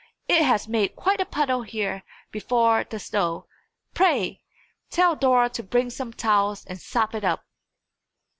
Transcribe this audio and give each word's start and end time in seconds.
It 0.27 0.41
has 0.41 0.67
made 0.67 0.95
quite 0.95 1.21
a 1.21 1.27
puddle 1.27 1.61
here 1.61 2.01
before 2.31 2.83
the 2.85 2.97
stove. 2.97 3.45
Pray 3.93 4.41
tell 4.89 5.15
Dora 5.15 5.47
to 5.49 5.61
bring 5.61 5.91
some 5.91 6.11
towels 6.11 6.65
and 6.65 6.81
sop 6.81 7.13
it 7.13 7.23
up!" 7.23 7.45